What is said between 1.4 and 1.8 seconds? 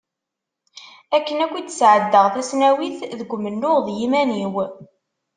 akk i